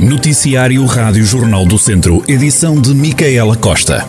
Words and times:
Noticiário 0.00 0.84
Rádio 0.86 1.24
Jornal 1.24 1.66
do 1.66 1.76
Centro, 1.76 2.22
edição 2.28 2.80
de 2.80 2.94
Micaela 2.94 3.56
Costa. 3.56 4.06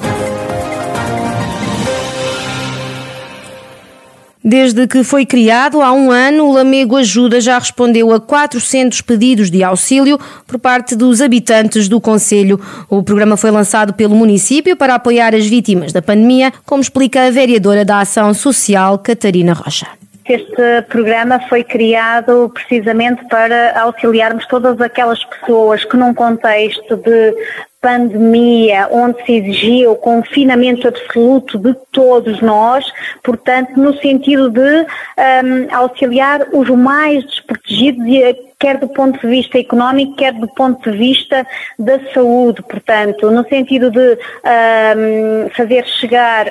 Desde 4.44 4.86
que 4.88 5.04
foi 5.04 5.26
criado 5.26 5.82
há 5.82 5.92
um 5.92 6.12
ano, 6.12 6.46
o 6.46 6.54
Lamego 6.54 6.96
Ajuda 6.96 7.42
já 7.42 7.58
respondeu 7.58 8.14
a 8.14 8.20
400 8.20 9.02
pedidos 9.02 9.50
de 9.50 9.64
auxílio 9.64 10.20
por 10.46 10.60
parte 10.60 10.96
dos 10.96 11.22
habitantes 11.22 11.88
do 11.88 12.00
Conselho. 12.00 12.60
O 12.88 13.02
programa 13.02 13.36
foi 13.36 13.50
lançado 13.50 13.94
pelo 13.94 14.16
município 14.16 14.78
para 14.78 14.94
apoiar 14.94 15.34
as 15.34 15.48
vítimas 15.48 15.92
da 15.92 16.04
pandemia, 16.04 16.54
como 16.68 16.84
explica 16.84 17.26
a 17.26 17.32
vereadora 17.32 17.84
da 17.84 18.00
Ação 18.00 18.32
Social, 18.36 19.00
Catarina 19.00 19.54
Rocha. 19.54 19.97
Este 20.30 20.82
programa 20.90 21.40
foi 21.48 21.64
criado 21.64 22.52
precisamente 22.54 23.26
para 23.30 23.80
auxiliarmos 23.82 24.46
todas 24.48 24.80
aquelas 24.82 25.24
pessoas 25.24 25.86
que, 25.86 25.96
num 25.96 26.14
contexto 26.14 26.98
de 26.98 27.34
pandemia, 27.82 28.90
onde 28.92 29.24
se 29.26 29.34
exigia 29.34 29.90
o 29.90 29.96
confinamento 29.96 30.88
absoluto 30.88 31.58
de 31.58 31.74
todos 31.94 32.42
nós, 32.42 32.86
portanto, 33.24 33.80
no 33.80 33.96
sentido 34.00 34.50
de 34.50 34.60
um, 34.60 35.74
auxiliar 35.74 36.48
os 36.52 36.70
mais 36.70 37.24
desprotegidos 37.24 38.06
e 38.08 38.47
quer 38.60 38.78
do 38.78 38.88
ponto 38.88 39.20
de 39.20 39.28
vista 39.28 39.60
económico, 39.60 40.16
quer 40.16 40.34
do 40.34 40.48
ponto 40.48 40.92
de 40.92 40.98
vista 40.98 41.46
da 41.78 42.00
saúde, 42.14 42.64
portanto, 42.64 43.30
no 43.30 43.48
sentido 43.48 43.92
de 43.92 44.18
um, 44.18 45.50
fazer 45.56 45.86
chegar 45.86 46.48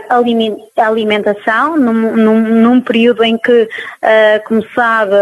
alimentação 0.77 1.77
num, 1.77 2.17
num, 2.17 2.41
num 2.41 2.81
período 2.81 3.25
em 3.25 3.37
que, 3.37 3.63
uh, 3.63 4.45
como 4.47 4.65
sabe, 4.73 5.17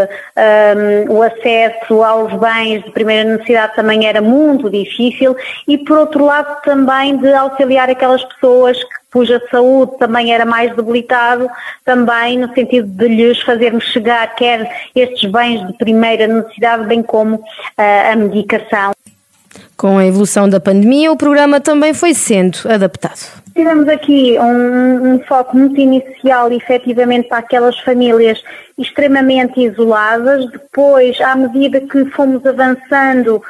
um, 1.08 1.14
o 1.14 1.22
acesso 1.22 2.02
aos 2.02 2.32
bens 2.34 2.84
de 2.84 2.90
primeira 2.90 3.30
necessidade 3.30 3.74
também 3.74 4.06
era 4.06 4.20
muito 4.20 4.68
difícil 4.68 5.34
e, 5.66 5.78
por 5.78 5.98
outro 5.98 6.24
lado, 6.24 6.60
também 6.62 7.16
de 7.16 7.32
auxiliar 7.32 7.88
aquelas 7.88 8.22
pessoas 8.24 8.76
que 8.82 9.03
cuja 9.14 9.40
saúde 9.48 9.96
também 9.96 10.34
era 10.34 10.44
mais 10.44 10.74
debilitado, 10.74 11.48
também 11.84 12.36
no 12.36 12.52
sentido 12.52 12.88
de 12.88 13.06
lhes 13.06 13.40
fazermos 13.42 13.84
chegar 13.84 14.34
quer 14.34 14.68
estes 14.92 15.30
bens 15.30 15.64
de 15.68 15.72
primeira 15.74 16.26
necessidade, 16.26 16.84
bem 16.84 17.00
como 17.00 17.36
uh, 17.36 18.12
a 18.12 18.16
medicação. 18.16 18.90
Com 19.84 19.98
a 19.98 20.06
evolução 20.06 20.48
da 20.48 20.58
pandemia, 20.58 21.12
o 21.12 21.16
programa 21.16 21.60
também 21.60 21.92
foi 21.92 22.14
sendo 22.14 22.56
adaptado. 22.66 23.20
Tivemos 23.54 23.86
aqui 23.86 24.34
um, 24.38 25.12
um, 25.12 25.18
foco 25.24 25.54
muito 25.58 25.78
inicial, 25.78 26.50
efetivamente, 26.50 27.28
para 27.28 27.36
aquelas 27.36 27.78
famílias 27.80 28.42
extremamente 28.78 29.60
isoladas. 29.60 30.50
Depois, 30.50 31.20
à 31.20 31.36
medida 31.36 31.82
que 31.82 32.06
fomos 32.06 32.46
avançando 32.46 33.36
uh, 33.36 33.42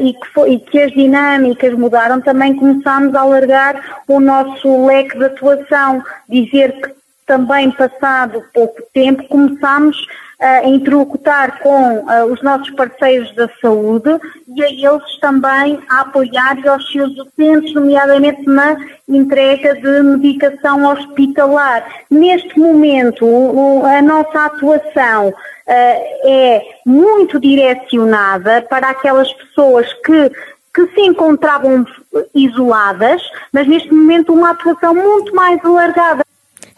e, 0.00 0.14
que 0.14 0.26
foi, 0.32 0.52
e, 0.52 0.60
que 0.60 0.80
as 0.80 0.92
dinâmicas 0.92 1.74
mudaram, 1.74 2.22
também 2.22 2.56
começámos 2.56 3.14
a 3.14 3.20
alargar 3.20 3.78
o 4.08 4.18
nosso 4.18 4.86
leque 4.86 5.18
de 5.18 5.26
atuação. 5.26 6.02
Dizer 6.26 6.72
que 6.72 6.90
também, 7.26 7.70
passado 7.70 8.42
pouco 8.54 8.82
tempo, 8.94 9.28
começámos 9.28 10.06
a 10.38 10.64
interlocutar 10.66 11.60
com 11.60 12.00
uh, 12.00 12.26
os 12.30 12.42
nossos 12.42 12.70
parceiros 12.70 13.34
da 13.34 13.48
saúde 13.60 14.10
e 14.54 14.62
a 14.62 14.68
eles 14.68 15.18
também 15.20 15.80
a 15.88 16.00
apoiar 16.00 16.58
e 16.58 16.68
aos 16.68 16.90
seus 16.92 17.16
utentes, 17.18 17.72
nomeadamente 17.72 18.42
na 18.46 18.76
entrega 19.08 19.74
de 19.74 20.02
medicação 20.02 20.84
hospitalar. 20.84 21.86
Neste 22.10 22.58
momento, 22.58 23.24
o, 23.24 23.84
a 23.84 24.02
nossa 24.02 24.44
atuação 24.44 25.28
uh, 25.28 25.34
é 25.68 26.62
muito 26.84 27.40
direcionada 27.40 28.62
para 28.68 28.90
aquelas 28.90 29.32
pessoas 29.32 29.90
que 30.04 30.30
que 30.74 30.86
se 30.88 31.00
encontravam 31.00 31.86
isoladas, 32.34 33.22
mas 33.50 33.66
neste 33.66 33.90
momento 33.90 34.34
uma 34.34 34.50
atuação 34.50 34.94
muito 34.94 35.34
mais 35.34 35.64
alargada. 35.64 36.22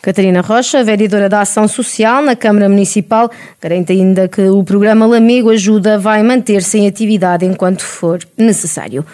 Catarina 0.00 0.40
Rocha, 0.40 0.84
vereadora 0.84 1.28
da 1.28 1.40
Ação 1.40 1.66
Social 1.66 2.22
na 2.22 2.36
Câmara 2.36 2.68
Municipal, 2.68 3.30
garante 3.60 3.92
ainda 3.92 4.28
que 4.28 4.42
o 4.42 4.62
programa 4.62 5.06
Lamego 5.06 5.50
Ajuda 5.50 5.98
vai 5.98 6.22
manter-se 6.22 6.78
em 6.78 6.86
atividade 6.86 7.44
enquanto 7.44 7.82
for 7.82 8.20
necessário. 8.36 9.04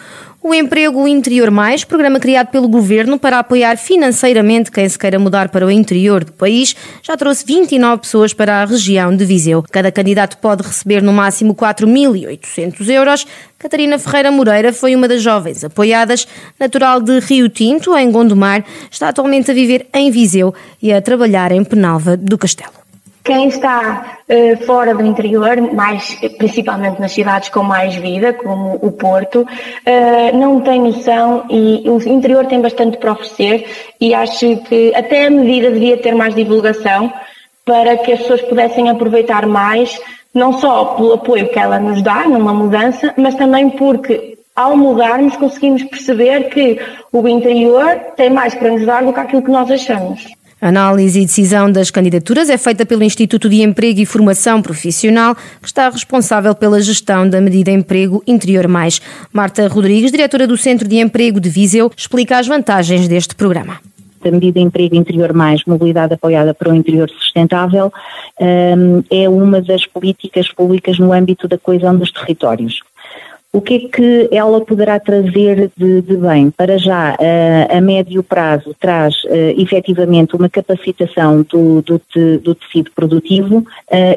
O 0.47 0.53
Emprego 0.53 1.09
Interior 1.09 1.51
Mais, 1.51 1.85
programa 1.85 2.21
criado 2.21 2.49
pelo 2.49 2.69
governo 2.69 3.19
para 3.19 3.39
apoiar 3.39 3.79
financeiramente 3.79 4.71
quem 4.71 4.87
se 4.87 4.99
queira 4.99 5.19
mudar 5.19 5.49
para 5.49 5.65
o 5.65 5.71
interior 5.71 6.23
do 6.23 6.35
país, 6.35 6.77
já 7.03 7.17
trouxe 7.17 7.47
29 7.47 8.03
pessoas 8.03 8.35
para 8.35 8.61
a 8.61 8.67
região 8.67 9.17
de 9.17 9.25
Viseu. 9.25 9.65
Cada 9.73 9.91
candidato 9.91 10.37
pode 10.37 10.63
receber 10.63 11.03
no 11.03 11.15
máximo 11.15 11.55
4.800 11.55 12.91
euros. 12.91 13.27
Catarina 13.59 13.99
Ferreira 13.99 14.31
Moreira 14.31 14.71
foi 14.71 14.95
uma 14.95 15.09
das 15.09 15.23
jovens 15.23 15.65
apoiadas, 15.65 16.29
natural 16.61 17.01
de 17.01 17.21
Rio 17.21 17.49
Tinto, 17.49 17.97
em 17.97 18.13
Gondomar, 18.13 18.63
está 18.91 19.09
atualmente 19.09 19.51
a 19.51 19.55
viver 19.55 19.87
em 19.95 20.11
Viseu 20.11 20.55
e 20.83 20.93
a 20.93 21.01
trabalhar 21.01 21.53
em 21.53 21.65
Penalva 21.65 22.19
do 22.19 22.37
Castelo. 22.37 22.84
Quem 23.25 23.49
está 23.49 24.19
uh, 24.29 24.67
fora 24.67 24.95
do 24.95 25.03
interior, 25.03 25.59
mais 25.73 26.15
principalmente 26.37 27.01
nas 27.01 27.11
cidades 27.11 27.49
com 27.49 27.63
mais 27.63 27.95
vida, 27.95 28.35
como 28.35 28.75
o 28.83 28.93
Porto, 28.93 29.41
uh, 29.41 30.37
não 30.37 30.61
tem 30.61 30.79
noção 30.79 31.47
e 31.49 31.89
o 31.89 31.97
interior 32.07 32.45
tem 32.45 32.61
bastante 32.61 32.99
para 32.99 33.13
oferecer 33.13 33.67
e 33.99 34.13
acho 34.13 34.59
que 34.65 34.95
até 34.95 35.25
a 35.25 35.31
medida 35.31 35.71
devia 35.71 35.97
ter 35.97 36.15
mais 36.15 36.35
divulgação 36.35 37.11
para 37.65 37.97
que 37.97 38.13
as 38.13 38.21
pessoas 38.21 38.43
pudessem 38.43 38.91
aproveitar 38.91 39.47
mais, 39.47 39.99
não 40.35 40.61
só 40.61 40.85
pelo 40.97 41.15
apoio 41.15 41.49
que 41.49 41.59
ela 41.59 41.79
nos 41.81 42.03
dá 42.03 42.29
numa 42.29 42.53
mudança, 42.53 43.15
mas 43.17 43.35
também 43.37 43.71
porque 43.71 44.37
ao 44.55 44.77
mudarmos 44.77 45.35
conseguimos 45.37 45.83
perceber 45.85 46.51
que 46.51 46.79
o 47.11 47.27
interior 47.27 47.97
tem 48.17 48.29
mais 48.29 48.55
para 48.55 48.71
nos 48.71 48.85
dar 48.85 49.03
do 49.03 49.15
que 49.15 49.21
aquilo 49.21 49.43
que 49.43 49.51
nós 49.51 49.71
achamos. 49.71 50.27
A 50.65 50.69
análise 50.69 51.21
e 51.21 51.27
decisão 51.27 51.71
das 51.71 51.91
candidaturas 51.91 52.49
é 52.49 52.57
feita 52.57 52.87
pelo 52.87 53.05
Instituto 53.05 53.51
de 53.51 53.61
Emprego 53.61 54.01
e 54.01 54.07
Formação 54.07 54.63
Profissional, 54.63 55.35
que 55.35 55.67
está 55.67 55.91
responsável 55.91 56.55
pela 56.55 56.81
gestão 56.81 57.29
da 57.29 57.39
medida 57.39 57.71
Emprego 57.71 58.23
Interior 58.27 58.67
Mais. 58.67 58.99
Marta 59.31 59.69
Rodrigues, 59.69 60.11
diretora 60.11 60.47
do 60.47 60.57
Centro 60.57 60.89
de 60.89 60.97
Emprego 60.97 61.39
de 61.39 61.51
Viseu, 61.51 61.93
explica 61.95 62.39
as 62.39 62.47
vantagens 62.47 63.07
deste 63.07 63.35
programa 63.35 63.79
a 64.27 64.31
medida 64.31 64.59
Emprego 64.59 64.97
Interior 64.97 65.35
Mais, 65.35 65.63
mobilidade 65.67 66.15
apoiada 66.15 66.55
para 66.55 66.73
o 66.73 66.75
interior 66.75 67.11
sustentável, 67.11 67.93
hum, 68.41 69.03
é 69.11 69.29
uma 69.29 69.61
das 69.61 69.85
políticas 69.85 70.51
públicas 70.51 70.99
no 70.99 71.13
âmbito 71.13 71.47
da 71.47 71.59
coesão 71.59 71.95
dos 71.95 72.11
territórios. 72.11 72.81
O 73.55 73.61
que 73.61 73.75
é 73.77 73.79
que 73.89 74.29
ela 74.33 74.61
poderá 74.63 74.99
trazer 74.99 75.71
de, 75.77 76.03
de 76.03 76.17
bem? 76.17 76.51
Para 76.51 76.77
já, 76.77 77.11
a, 77.15 77.79
a 77.79 77.81
médio 77.81 78.21
prazo, 78.21 78.75
traz 78.81 79.15
uh, 79.27 79.55
efetivamente 79.57 80.35
uma 80.35 80.49
capacitação 80.49 81.47
do, 81.49 81.81
do, 81.81 82.03
do 82.43 82.55
tecido 82.57 82.91
produtivo 82.91 83.59
uh, 83.59 83.65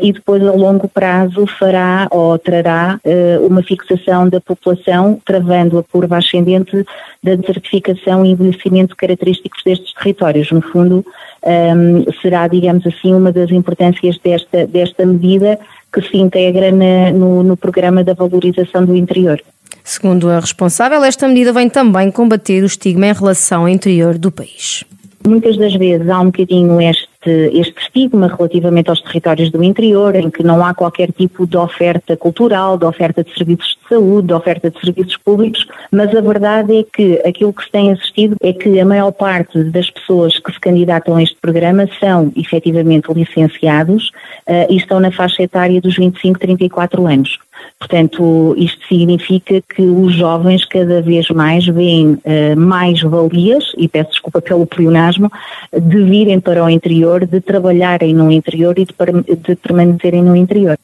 e 0.01 0.11
depois 0.11 0.43
a 0.43 0.51
longo 0.51 0.87
prazo 0.87 1.45
fará 1.45 2.07
ou 2.09 2.35
trará 2.39 2.99
uh, 3.05 3.45
uma 3.45 3.61
fixação 3.61 4.27
da 4.27 4.41
população, 4.41 5.21
travando 5.23 5.77
a 5.77 5.83
curva 5.83 6.17
ascendente 6.17 6.83
da 7.23 7.35
desertificação 7.35 8.25
e 8.25 8.31
envelhecimento 8.31 8.95
característicos 8.95 9.61
destes 9.63 9.93
territórios. 9.93 10.51
No 10.51 10.63
fundo, 10.63 11.05
um, 11.45 12.11
será, 12.23 12.47
digamos 12.47 12.87
assim, 12.87 13.13
uma 13.13 13.31
das 13.31 13.51
importâncias 13.51 14.17
desta, 14.17 14.65
desta 14.65 15.05
medida 15.05 15.59
que 16.01 16.09
se 16.09 16.17
integra 16.17 16.71
na, 16.71 17.11
no, 17.11 17.43
no 17.43 17.57
programa 17.57 18.03
da 18.03 18.13
valorização 18.13 18.85
do 18.85 18.95
interior. 18.95 19.41
Segundo 19.83 20.29
a 20.29 20.39
responsável, 20.39 21.03
esta 21.03 21.27
medida 21.27 21.53
vem 21.53 21.69
também 21.69 22.11
combater 22.11 22.61
o 22.63 22.65
estigma 22.65 23.07
em 23.07 23.13
relação 23.13 23.61
ao 23.61 23.69
interior 23.69 24.17
do 24.17 24.31
país. 24.31 24.83
Muitas 25.25 25.57
das 25.57 25.73
vezes 25.75 26.07
há 26.09 26.19
um 26.19 26.25
bocadinho 26.25 26.79
este 26.81 27.07
este, 27.17 27.57
este 27.57 27.81
estigma 27.81 28.27
relativamente 28.27 28.89
aos 28.89 29.01
territórios 29.01 29.49
do 29.49 29.63
interior, 29.63 30.15
em 30.15 30.29
que 30.29 30.43
não 30.43 30.63
há 30.63 30.73
qualquer 30.73 31.11
tipo 31.11 31.47
de 31.47 31.57
oferta 31.57 32.15
cultural, 32.15 32.77
de 32.77 32.85
oferta 32.85 33.23
de 33.23 33.33
serviços 33.33 33.77
de 33.81 33.89
saúde, 33.89 34.27
de 34.27 34.33
oferta 34.33 34.69
de 34.69 34.79
serviços 34.79 35.17
públicos, 35.17 35.67
mas 35.91 36.15
a 36.15 36.21
verdade 36.21 36.79
é 36.79 36.83
que 36.83 37.21
aquilo 37.25 37.53
que 37.53 37.63
se 37.63 37.71
tem 37.71 37.91
assistido 37.91 38.35
é 38.41 38.53
que 38.53 38.79
a 38.79 38.85
maior 38.85 39.11
parte 39.11 39.63
das 39.65 39.89
pessoas 39.89 40.37
que 40.39 40.51
se 40.51 40.59
candidatam 40.59 41.15
a 41.15 41.23
este 41.23 41.37
programa 41.41 41.87
são 41.99 42.31
efetivamente 42.35 43.11
licenciados 43.11 44.09
uh, 44.47 44.71
e 44.71 44.77
estão 44.77 44.99
na 44.99 45.11
faixa 45.11 45.43
etária 45.43 45.81
dos 45.81 45.95
25, 45.95 46.39
34 46.39 47.07
anos. 47.07 47.39
Portanto, 47.79 48.55
isto 48.57 48.85
significa 48.87 49.61
que 49.61 49.83
os 49.83 50.15
jovens 50.15 50.65
cada 50.65 51.01
vez 51.01 51.29
mais 51.29 51.65
veem 51.65 52.13
uh, 52.13 52.19
mais 52.57 53.01
valias, 53.01 53.65
e 53.77 53.87
peço 53.87 54.11
desculpa 54.11 54.41
pelo 54.41 54.65
pleonasmo, 54.65 55.31
de 55.71 56.03
virem 56.03 56.39
para 56.39 56.63
o 56.63 56.69
interior, 56.69 57.25
de 57.25 57.39
trabalharem 57.39 58.13
no 58.13 58.31
interior 58.31 58.77
e 58.79 58.85
de, 58.85 59.35
de 59.35 59.55
permanecerem 59.55 60.23
no 60.23 60.35
interior. 60.35 60.77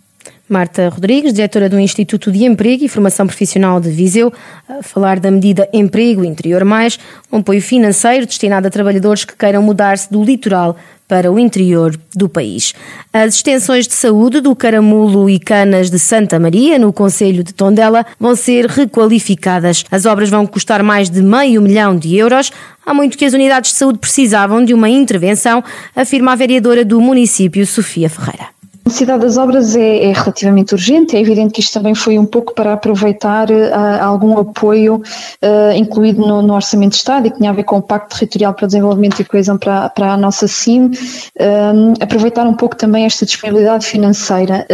Marta 0.47 0.89
Rodrigues, 0.89 1.33
diretora 1.33 1.69
do 1.69 1.79
Instituto 1.79 2.31
de 2.31 2.45
Emprego 2.45 2.83
e 2.83 2.89
Formação 2.89 3.25
Profissional 3.25 3.79
de 3.79 3.89
Viseu, 3.89 4.31
a 4.69 4.83
falar 4.83 5.19
da 5.19 5.31
medida 5.31 5.67
Emprego 5.73 6.23
Interior 6.23 6.63
Mais, 6.63 6.99
um 7.31 7.37
apoio 7.37 7.61
financeiro 7.61 8.25
destinado 8.25 8.67
a 8.67 8.69
trabalhadores 8.69 9.25
que 9.25 9.35
queiram 9.35 9.63
mudar-se 9.63 10.11
do 10.11 10.23
litoral 10.23 10.77
para 11.13 11.31
o 11.31 11.37
interior 11.37 11.95
do 12.15 12.27
país. 12.27 12.73
As 13.13 13.35
extensões 13.35 13.87
de 13.87 13.93
saúde 13.93 14.41
do 14.41 14.55
Caramulo 14.55 15.29
e 15.29 15.37
Canas 15.37 15.91
de 15.91 15.99
Santa 15.99 16.39
Maria, 16.39 16.79
no 16.79 16.91
Conselho 16.91 17.43
de 17.43 17.53
Tondela, 17.53 18.03
vão 18.19 18.35
ser 18.35 18.65
requalificadas. 18.65 19.85
As 19.91 20.07
obras 20.07 20.31
vão 20.31 20.47
custar 20.47 20.81
mais 20.81 21.11
de 21.11 21.21
meio 21.21 21.61
milhão 21.61 21.95
de 21.95 22.15
euros. 22.15 22.51
Há 22.83 22.95
muito 22.95 23.15
que 23.15 23.25
as 23.25 23.33
unidades 23.33 23.73
de 23.73 23.77
saúde 23.77 23.99
precisavam 23.99 24.65
de 24.65 24.73
uma 24.73 24.89
intervenção, 24.89 25.63
afirma 25.95 26.31
a 26.31 26.35
vereadora 26.35 26.83
do 26.83 26.99
município, 26.99 27.63
Sofia 27.67 28.09
Ferreira. 28.09 28.62
A 28.85 28.89
necessidade 28.89 29.21
das 29.21 29.37
obras 29.37 29.77
é, 29.77 30.09
é, 30.09 30.11
relativamente 30.11 30.73
urgente, 30.73 31.15
é 31.15 31.21
evidente 31.21 31.53
que 31.53 31.61
isto 31.61 31.71
também 31.71 31.95
foi 31.95 32.19
um 32.19 32.25
pouco 32.25 32.53
para 32.53 32.73
aproveitar 32.73 33.49
uh, 33.49 33.73
algum 34.01 34.37
apoio 34.37 34.95
uh, 34.95 35.73
incluído 35.73 36.19
no, 36.19 36.41
no, 36.41 36.53
Orçamento 36.53 36.91
de 36.91 36.97
Estado 36.97 37.27
e 37.27 37.31
que 37.31 37.37
tinha 37.37 37.49
a 37.49 37.53
ver 37.53 37.63
com 37.63 37.77
o 37.77 37.81
Pacto 37.81 38.13
Territorial 38.13 38.53
para 38.53 38.65
o 38.65 38.67
Desenvolvimento 38.67 39.21
e 39.21 39.23
Coesão 39.23 39.57
para, 39.57 39.87
para 39.87 40.11
a 40.11 40.17
nossa 40.17 40.49
CIM, 40.49 40.87
uh, 40.87 41.93
aproveitar 42.01 42.45
um 42.45 42.55
pouco 42.55 42.75
também 42.75 43.05
esta 43.05 43.25
disponibilidade 43.25 43.85
financeira. 43.85 44.67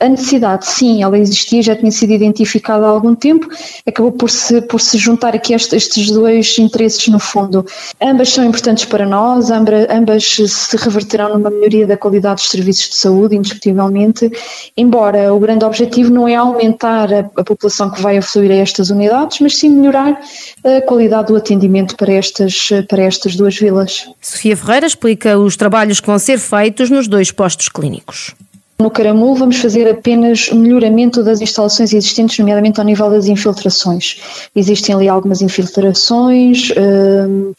a 0.00 0.08
necessidade, 0.08 0.66
sim, 0.66 1.02
ela 1.02 1.18
existia, 1.18 1.62
já 1.62 1.74
tinha 1.74 1.90
sido 1.90 2.12
identificada 2.12 2.84
há 2.84 2.90
algum 2.90 3.14
tempo, 3.14 3.48
acabou 3.86 4.12
por 4.12 4.28
se, 4.28 4.60
por 4.60 4.82
se 4.82 4.98
juntar 4.98 5.34
aqui 5.34 5.54
este, 5.54 5.74
estes 5.74 6.10
dois 6.10 6.58
interesses 6.58 7.08
no 7.08 7.18
fundo. 7.18 7.64
Ambas 8.02 8.28
são 8.28 8.44
importantes 8.44 8.84
para 8.84 9.06
nós, 9.06 9.50
ambas, 9.50 9.86
ambas 9.88 10.24
se 10.46 10.76
reverterão 10.76 11.30
numa 11.30 11.48
melhoria 11.48 11.86
da 11.86 11.96
qualidade 11.96 12.42
dos 12.42 12.50
serviços 12.50 12.90
de 12.90 12.96
saúde, 12.96 13.45
indiscutivelmente, 13.46 14.30
embora 14.76 15.32
o 15.32 15.38
grande 15.38 15.64
objetivo 15.64 16.10
não 16.10 16.28
é 16.28 16.34
aumentar 16.34 17.12
a, 17.12 17.18
a 17.36 17.44
população 17.44 17.90
que 17.90 18.02
vai 18.02 18.18
afluir 18.18 18.50
a 18.50 18.56
estas 18.56 18.90
unidades, 18.90 19.40
mas 19.40 19.56
sim 19.56 19.70
melhorar 19.70 20.20
a 20.64 20.80
qualidade 20.82 21.28
do 21.28 21.36
atendimento 21.36 21.96
para 21.96 22.12
estas, 22.12 22.70
para 22.88 23.02
estas 23.02 23.36
duas 23.36 23.56
vilas. 23.56 24.08
Sofia 24.20 24.56
Ferreira 24.56 24.86
explica 24.86 25.38
os 25.38 25.56
trabalhos 25.56 26.00
que 26.00 26.06
vão 26.06 26.18
ser 26.18 26.38
feitos 26.38 26.90
nos 26.90 27.08
dois 27.08 27.30
postos 27.30 27.68
clínicos. 27.68 28.34
No 28.78 28.90
Caramulo 28.90 29.34
vamos 29.36 29.56
fazer 29.56 29.88
apenas 29.88 30.50
melhoramento 30.52 31.22
das 31.22 31.40
instalações 31.40 31.94
existentes, 31.94 32.38
nomeadamente 32.38 32.78
ao 32.78 32.84
nível 32.84 33.08
das 33.08 33.26
infiltrações. 33.26 34.20
Existem 34.54 34.94
ali 34.94 35.08
algumas 35.08 35.40
infiltrações, 35.40 36.70
hum, 36.76 37.54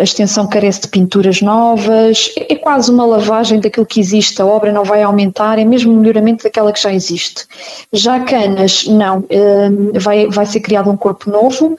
a 0.00 0.02
extensão 0.02 0.48
carece 0.48 0.82
de 0.82 0.88
pinturas 0.88 1.40
novas, 1.40 2.34
é 2.36 2.56
quase 2.56 2.90
uma 2.90 3.06
lavagem 3.06 3.60
daquilo 3.60 3.86
que 3.86 4.00
existe, 4.00 4.42
a 4.42 4.46
obra 4.46 4.72
não 4.72 4.82
vai 4.82 5.04
aumentar, 5.04 5.56
é 5.56 5.64
mesmo 5.64 5.94
melhoramento 5.94 6.42
daquela 6.42 6.72
que 6.72 6.82
já 6.82 6.92
existe. 6.92 7.46
Já 7.92 8.18
Canas, 8.20 8.86
não, 8.88 9.18
hum, 9.18 9.92
vai, 9.94 10.26
vai 10.26 10.46
ser 10.46 10.60
criado 10.60 10.90
um 10.90 10.96
corpo 10.96 11.30
novo, 11.30 11.76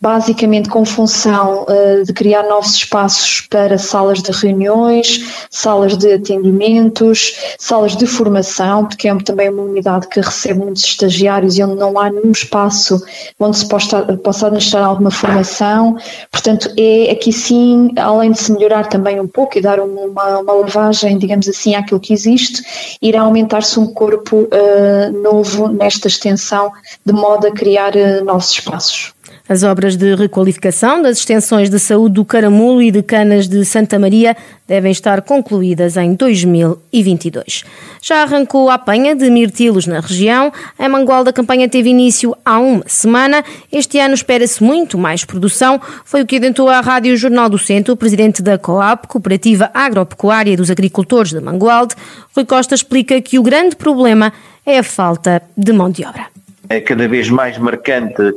basicamente 0.00 0.68
com 0.68 0.84
função 0.84 1.66
hum, 1.68 2.04
de 2.04 2.12
criar 2.12 2.44
novos 2.44 2.74
espaços 2.74 3.40
para 3.50 3.78
salas 3.78 4.22
de 4.22 4.30
reuniões, 4.30 5.24
salas 5.50 5.96
de 5.96 6.12
atendimentos, 6.12 7.31
salas 7.58 7.96
de 7.96 8.06
formação, 8.06 8.86
porque 8.86 9.08
é 9.08 9.14
também 9.16 9.50
uma 9.50 9.62
unidade 9.62 10.08
que 10.08 10.20
recebe 10.20 10.60
muitos 10.60 10.84
estagiários 10.84 11.56
e 11.58 11.62
onde 11.62 11.76
não 11.76 11.98
há 11.98 12.10
nenhum 12.10 12.30
espaço 12.30 13.02
onde 13.38 13.56
se 13.56 13.68
possa, 13.68 14.02
possa 14.18 14.46
administrar 14.46 14.84
alguma 14.84 15.10
formação. 15.10 15.96
Portanto, 16.30 16.72
é 16.76 17.10
aqui 17.10 17.32
sim, 17.32 17.90
além 17.96 18.32
de 18.32 18.40
se 18.40 18.52
melhorar 18.52 18.88
também 18.88 19.20
um 19.20 19.28
pouco 19.28 19.58
e 19.58 19.60
dar 19.60 19.80
uma, 19.80 20.38
uma 20.38 20.52
lavagem, 20.52 21.18
digamos 21.18 21.48
assim, 21.48 21.74
àquilo 21.74 22.00
que 22.00 22.12
existe, 22.12 22.62
irá 23.00 23.22
aumentar-se 23.22 23.78
um 23.78 23.86
corpo 23.86 24.42
uh, 24.42 25.22
novo 25.22 25.68
nesta 25.68 26.08
extensão, 26.08 26.72
de 27.04 27.12
modo 27.12 27.46
a 27.46 27.50
criar 27.50 27.94
uh, 27.94 28.24
novos 28.24 28.50
espaços. 28.50 29.12
As 29.52 29.62
obras 29.62 29.98
de 29.98 30.14
requalificação 30.14 31.02
das 31.02 31.18
extensões 31.18 31.68
de 31.68 31.78
saúde 31.78 32.14
do 32.14 32.24
Caramulo 32.24 32.80
e 32.80 32.90
de 32.90 33.02
Canas 33.02 33.46
de 33.46 33.66
Santa 33.66 33.98
Maria 33.98 34.34
devem 34.66 34.90
estar 34.90 35.20
concluídas 35.20 35.98
em 35.98 36.14
2022. 36.14 37.62
Já 38.00 38.22
arrancou 38.22 38.70
a 38.70 38.74
apanha 38.76 39.14
de 39.14 39.28
mirtilos 39.28 39.86
na 39.86 40.00
região. 40.00 40.50
Em 40.80 40.88
Mangualda 40.88 41.28
a 41.28 41.32
campanha 41.34 41.68
teve 41.68 41.90
início 41.90 42.34
há 42.42 42.58
uma 42.58 42.82
semana. 42.86 43.44
Este 43.70 43.98
ano 43.98 44.14
espera-se 44.14 44.64
muito 44.64 44.96
mais 44.96 45.22
produção. 45.22 45.78
Foi 46.02 46.22
o 46.22 46.26
que 46.26 46.36
adentrou 46.36 46.70
à 46.70 46.80
Rádio 46.80 47.14
Jornal 47.14 47.50
do 47.50 47.58
Centro 47.58 47.92
o 47.92 47.96
presidente 47.96 48.40
da 48.40 48.56
COAP, 48.56 49.06
Cooperativa 49.06 49.70
Agropecuária 49.74 50.56
dos 50.56 50.70
Agricultores 50.70 51.30
de 51.30 51.40
Mangualde. 51.42 51.94
Rui 52.34 52.46
Costa 52.46 52.74
explica 52.74 53.20
que 53.20 53.38
o 53.38 53.42
grande 53.42 53.76
problema 53.76 54.32
é 54.64 54.78
a 54.78 54.82
falta 54.82 55.42
de 55.54 55.74
mão 55.74 55.90
de 55.90 56.06
obra. 56.06 56.28
É 56.70 56.80
cada 56.80 57.06
vez 57.06 57.28
mais 57.28 57.58
marcante 57.58 58.32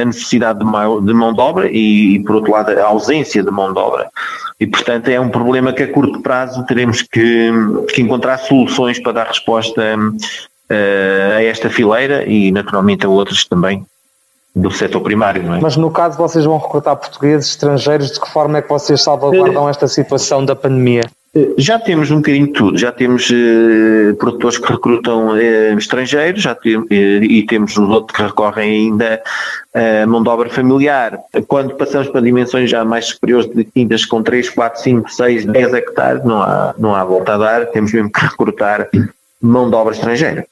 a 0.00 0.04
necessidade 0.04 0.58
de 0.58 0.64
mão, 0.64 1.04
de 1.04 1.12
mão 1.12 1.32
de 1.32 1.40
obra 1.40 1.68
e, 1.70 2.16
e, 2.16 2.24
por 2.24 2.36
outro 2.36 2.52
lado, 2.52 2.70
a 2.70 2.84
ausência 2.84 3.42
de 3.42 3.50
mão 3.50 3.72
de 3.72 3.78
obra. 3.78 4.08
E, 4.58 4.66
portanto, 4.66 5.08
é 5.08 5.18
um 5.18 5.28
problema 5.28 5.72
que 5.72 5.82
a 5.82 5.92
curto 5.92 6.20
prazo 6.20 6.64
teremos 6.66 7.02
que, 7.02 7.50
que 7.92 8.02
encontrar 8.02 8.38
soluções 8.38 8.98
para 8.98 9.12
dar 9.12 9.26
resposta 9.26 9.82
uh, 9.82 11.36
a 11.36 11.42
esta 11.42 11.68
fileira 11.68 12.24
e, 12.24 12.52
naturalmente, 12.52 13.04
a 13.04 13.08
outras 13.08 13.44
também 13.44 13.84
do 14.54 14.70
setor 14.70 15.00
primário, 15.00 15.42
não 15.42 15.54
é? 15.54 15.60
Mas 15.60 15.76
no 15.76 15.90
caso 15.90 16.18
vocês 16.18 16.44
vão 16.44 16.58
recrutar 16.58 16.94
portugueses, 16.96 17.50
estrangeiros, 17.50 18.12
de 18.12 18.20
que 18.20 18.30
forma 18.30 18.58
é 18.58 18.62
que 18.62 18.68
vocês 18.68 19.00
salvaguardam 19.02 19.68
esta 19.68 19.88
situação 19.88 20.44
da 20.44 20.54
pandemia? 20.54 21.02
Já 21.56 21.78
temos 21.78 22.10
um 22.10 22.16
bocadinho 22.16 22.48
de 22.48 22.52
tudo, 22.52 22.76
já 22.76 22.92
temos 22.92 23.30
uh, 23.30 24.14
produtores 24.18 24.58
que 24.58 24.70
recrutam 24.70 25.28
uh, 25.28 25.78
estrangeiros 25.78 26.42
já 26.42 26.52
uh, 26.52 26.94
e 26.94 27.46
temos 27.46 27.74
os 27.74 27.88
outros 27.88 28.14
que 28.14 28.22
recorrem 28.22 28.70
ainda 28.70 29.22
a 29.72 30.06
mão 30.06 30.22
de 30.22 30.28
obra 30.28 30.50
familiar. 30.50 31.18
Quando 31.48 31.74
passamos 31.74 32.08
para 32.08 32.20
dimensões 32.20 32.68
já 32.68 32.84
mais 32.84 33.06
superiores 33.06 33.48
de 33.48 33.64
quintas 33.64 34.04
com 34.04 34.22
3, 34.22 34.50
4, 34.50 34.82
5, 34.82 35.10
6, 35.10 35.46
10 35.46 35.72
hectares, 35.72 36.22
não 36.22 36.42
há, 36.42 36.74
não 36.76 36.94
há 36.94 37.02
volta 37.02 37.32
a 37.32 37.38
dar, 37.38 37.66
temos 37.70 37.94
mesmo 37.94 38.12
que 38.12 38.20
recrutar 38.20 38.90
mão 39.40 39.70
de 39.70 39.74
obra 39.74 39.94
estrangeira. 39.94 40.46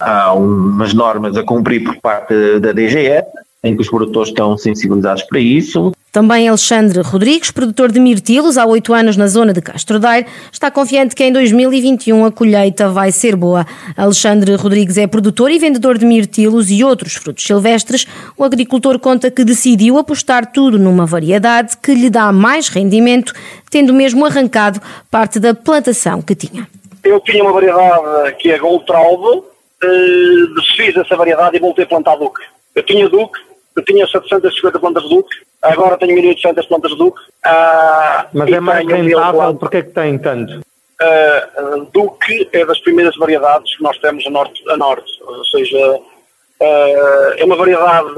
Há 0.00 0.34
umas 0.34 0.92
normas 0.92 1.36
a 1.36 1.44
cumprir 1.44 1.84
por 1.84 1.96
parte 2.00 2.58
da 2.58 2.72
DGE, 2.72 3.22
em 3.62 3.76
que 3.76 3.82
os 3.82 3.88
produtores 3.88 4.30
estão 4.30 4.58
sensibilizados 4.58 5.22
para 5.22 5.38
isso. 5.38 5.92
Também 6.14 6.46
Alexandre 6.48 7.00
Rodrigues, 7.00 7.50
produtor 7.50 7.90
de 7.90 7.98
mirtilos 7.98 8.56
há 8.56 8.64
oito 8.64 8.94
anos 8.94 9.16
na 9.16 9.26
zona 9.26 9.52
de 9.52 9.60
Castro 9.60 9.98
Daire, 9.98 10.28
está 10.52 10.70
confiante 10.70 11.12
que 11.12 11.24
em 11.24 11.32
2021 11.32 12.24
a 12.24 12.30
colheita 12.30 12.88
vai 12.88 13.10
ser 13.10 13.34
boa. 13.34 13.66
Alexandre 13.96 14.54
Rodrigues 14.54 14.96
é 14.96 15.08
produtor 15.08 15.50
e 15.50 15.58
vendedor 15.58 15.98
de 15.98 16.06
mirtilos 16.06 16.70
e 16.70 16.84
outros 16.84 17.14
frutos 17.14 17.42
silvestres. 17.42 18.06
O 18.38 18.44
agricultor 18.44 19.00
conta 19.00 19.28
que 19.28 19.42
decidiu 19.42 19.98
apostar 19.98 20.52
tudo 20.52 20.78
numa 20.78 21.04
variedade 21.04 21.76
que 21.78 21.92
lhe 21.92 22.08
dá 22.08 22.30
mais 22.30 22.68
rendimento, 22.68 23.32
tendo 23.68 23.92
mesmo 23.92 24.24
arrancado 24.24 24.80
parte 25.10 25.40
da 25.40 25.52
plantação 25.52 26.22
que 26.22 26.36
tinha. 26.36 26.68
Eu 27.02 27.18
tinha 27.18 27.42
uma 27.42 27.52
variedade 27.52 28.36
que 28.38 28.52
é 28.52 28.58
Gold 28.58 28.86
Traube, 28.86 29.42
eh, 29.82 30.54
desfiz 30.54 30.96
essa 30.96 31.16
variedade 31.16 31.56
e 31.56 31.58
voltei 31.58 31.82
a 31.82 31.88
plantar 31.88 32.14
Duque. 32.14 32.40
Eu 32.72 32.84
tinha 32.84 33.08
Duque, 33.08 33.40
eu 33.76 33.84
tinha 33.84 34.06
750 34.06 34.78
plantas 34.78 35.02
de 35.02 35.08
Duque, 35.08 35.36
agora 35.62 35.96
tenho 35.96 36.14
1800 36.14 36.66
plantas 36.66 36.90
de 36.92 36.98
Duque. 36.98 37.20
Uh, 37.20 38.28
Mas 38.32 38.52
é 38.52 38.60
mais 38.60 38.86
rentável, 38.86 39.54
porque 39.54 39.78
é 39.78 39.82
que 39.82 39.90
tem 39.90 40.18
tanto? 40.18 40.60
Uh, 40.60 41.84
Duque 41.92 42.48
é 42.52 42.64
das 42.64 42.78
primeiras 42.80 43.16
variedades 43.16 43.76
que 43.76 43.82
nós 43.82 43.98
temos 43.98 44.24
a 44.26 44.30
norte, 44.30 44.62
a 44.68 44.76
norte. 44.76 45.12
ou 45.22 45.44
seja, 45.46 45.96
uh, 45.96 47.34
é 47.36 47.44
uma 47.44 47.56
variedade 47.56 48.10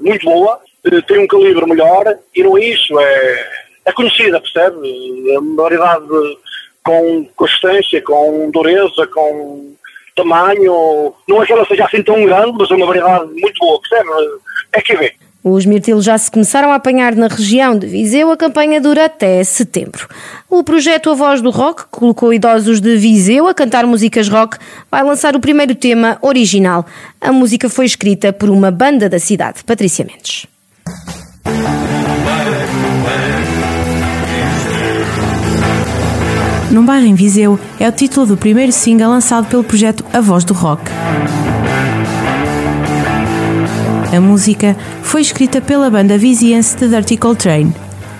muito 0.00 0.24
boa, 0.24 0.60
tem 1.06 1.18
um 1.18 1.26
calibre 1.26 1.66
melhor 1.66 2.16
e 2.34 2.42
não 2.42 2.56
é 2.56 2.64
isso, 2.64 2.98
é, 2.98 3.46
é 3.86 3.92
conhecida, 3.92 4.40
percebe? 4.40 5.32
É 5.32 5.38
uma 5.38 5.62
variedade 5.62 6.06
com 6.84 7.28
consistência, 7.36 8.00
com 8.02 8.50
dureza, 8.50 9.06
com 9.08 9.74
tamanho, 10.16 11.14
não 11.28 11.42
é 11.42 11.46
que 11.46 11.52
ela 11.52 11.66
seja 11.66 11.84
assim 11.84 12.02
tão 12.02 12.24
grande, 12.24 12.56
mas 12.58 12.70
é 12.70 12.74
uma 12.74 12.86
variedade 12.86 13.26
muito 13.26 13.58
boa, 13.58 13.80
percebe? 13.80 14.08
É 14.72 14.80
que 14.80 14.94
vê. 14.96 15.14
Os 15.42 15.64
mirtilos 15.64 16.04
já 16.04 16.18
se 16.18 16.30
começaram 16.30 16.70
a 16.70 16.74
apanhar 16.74 17.16
na 17.16 17.26
região 17.26 17.78
de 17.78 17.86
Viseu, 17.86 18.30
a 18.30 18.36
campanha 18.36 18.78
dura 18.78 19.06
até 19.06 19.42
setembro. 19.42 20.06
O 20.50 20.62
projeto 20.62 21.08
A 21.08 21.14
Voz 21.14 21.40
do 21.40 21.48
Rock, 21.48 21.84
que 21.84 21.88
colocou 21.90 22.34
idosos 22.34 22.78
de 22.78 22.98
Viseu 22.98 23.48
a 23.48 23.54
cantar 23.54 23.86
músicas 23.86 24.28
rock, 24.28 24.58
vai 24.90 25.02
lançar 25.02 25.34
o 25.34 25.40
primeiro 25.40 25.74
tema 25.74 26.18
original. 26.20 26.84
A 27.18 27.32
música 27.32 27.70
foi 27.70 27.86
escrita 27.86 28.34
por 28.34 28.50
uma 28.50 28.70
banda 28.70 29.08
da 29.08 29.18
cidade, 29.18 29.64
Patrícia 29.64 30.04
Mendes. 30.04 30.46
Num 36.70 36.84
bairro 36.84 37.06
em 37.06 37.14
Viseu 37.14 37.58
é 37.80 37.88
o 37.88 37.92
título 37.92 38.26
do 38.26 38.36
primeiro 38.36 38.72
single 38.72 39.08
lançado 39.08 39.46
pelo 39.48 39.64
projeto 39.64 40.04
A 40.12 40.20
Voz 40.20 40.44
do 40.44 40.52
Rock. 40.52 40.82
A 44.12 44.20
música 44.20 44.76
foi 45.04 45.20
escrita 45.20 45.60
pela 45.60 45.88
banda 45.88 46.18
viziense 46.18 46.76
The 46.76 46.88
Dirty 46.88 47.16
Coltrane. 47.16 47.72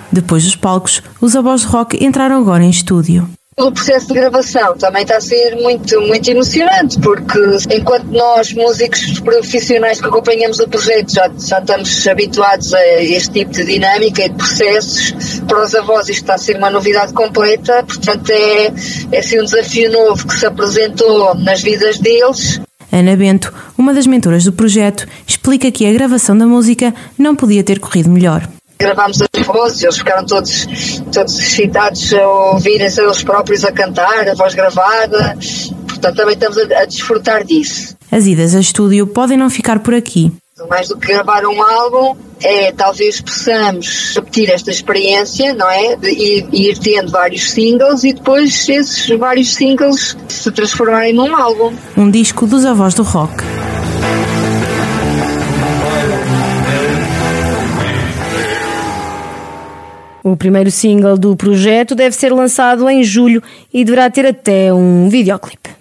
Depois 0.09 0.45
dos 0.45 0.55
palcos, 0.55 1.01
os 1.19 1.35
avós 1.35 1.61
de 1.61 1.67
rock 1.67 2.01
entraram 2.01 2.37
agora 2.37 2.63
em 2.63 2.69
estúdio. 2.69 3.27
o 3.57 3.69
processo 3.73 4.07
de 4.07 4.13
gravação 4.13 4.77
também 4.77 5.01
está 5.01 5.17
a 5.17 5.21
ser 5.21 5.57
muito, 5.57 5.99
muito 5.99 6.31
emocionante, 6.31 6.97
porque 7.01 7.37
enquanto 7.71 8.05
nós, 8.05 8.53
músicos 8.53 9.19
profissionais 9.19 9.99
que 9.99 10.07
acompanhamos 10.07 10.61
o 10.61 10.67
projeto, 10.69 11.13
já, 11.13 11.29
já 11.37 11.59
estamos 11.59 12.07
habituados 12.07 12.73
a 12.73 13.03
este 13.03 13.31
tipo 13.39 13.51
de 13.51 13.65
dinâmica 13.65 14.23
e 14.23 14.29
de 14.29 14.35
processos, 14.35 15.41
para 15.45 15.61
os 15.61 15.75
avós 15.75 16.07
isto 16.07 16.21
está 16.21 16.35
a 16.35 16.37
ser 16.37 16.55
uma 16.55 16.69
novidade 16.69 17.11
completa, 17.11 17.83
portanto 17.83 18.29
é, 18.29 18.71
é 19.11 19.19
assim 19.19 19.41
um 19.41 19.43
desafio 19.43 19.91
novo 19.91 20.25
que 20.25 20.35
se 20.35 20.45
apresentou 20.45 21.35
nas 21.35 21.61
vidas 21.61 21.97
deles. 21.99 22.61
Ana 22.91 23.15
Bento, 23.15 23.53
uma 23.77 23.93
das 23.93 24.05
mentoras 24.05 24.43
do 24.43 24.51
projeto, 24.51 25.07
explica 25.25 25.71
que 25.71 25.85
a 25.85 25.93
gravação 25.93 26.37
da 26.37 26.45
música 26.45 26.93
não 27.17 27.35
podia 27.35 27.63
ter 27.63 27.79
corrido 27.79 28.09
melhor 28.09 28.47
gravámos 28.81 29.21
as 29.21 29.45
vozes, 29.45 29.83
eles 29.83 29.97
ficaram 29.97 30.25
todos, 30.25 30.65
todos 31.13 31.39
excitados 31.39 32.13
a 32.13 32.27
ouvirem-se 32.27 32.99
eles 32.99 33.23
próprios 33.23 33.63
a 33.63 33.71
cantar, 33.71 34.27
a 34.27 34.33
voz 34.33 34.55
gravada, 34.55 35.37
portanto 35.87 36.15
também 36.15 36.33
estamos 36.33 36.57
a, 36.57 36.79
a 36.79 36.85
desfrutar 36.85 37.45
disso. 37.45 37.95
As 38.11 38.25
idas 38.25 38.55
a 38.55 38.59
estúdio 38.59 39.07
podem 39.07 39.37
não 39.37 39.49
ficar 39.49 39.79
por 39.79 39.93
aqui. 39.93 40.33
Mais 40.69 40.87
do 40.87 40.97
que 40.97 41.07
gravar 41.07 41.45
um 41.45 41.61
álbum, 41.61 42.15
é 42.43 42.71
talvez 42.71 43.21
possamos 43.21 44.13
repetir 44.15 44.49
esta 44.49 44.71
experiência, 44.71 45.53
não 45.53 45.69
é? 45.69 45.97
Ir, 46.03 46.47
ir 46.51 46.77
tendo 46.77 47.11
vários 47.11 47.51
singles 47.51 48.03
e 48.03 48.13
depois 48.13 48.67
esses 48.67 49.07
vários 49.17 49.53
singles 49.53 50.17
se 50.27 50.51
transformarem 50.51 51.13
num 51.13 51.35
álbum. 51.35 51.73
Um 51.95 52.09
disco 52.09 52.47
dos 52.47 52.65
avós 52.65 52.93
do 52.93 53.03
rock. 53.03 53.43
O 60.23 60.37
primeiro 60.37 60.69
single 60.69 61.17
do 61.17 61.35
projeto 61.35 61.95
deve 61.95 62.15
ser 62.15 62.31
lançado 62.31 62.87
em 62.87 63.03
julho 63.03 63.41
e 63.73 63.83
deverá 63.83 64.09
ter 64.09 64.25
até 64.25 64.71
um 64.71 65.09
videoclipe. 65.09 65.80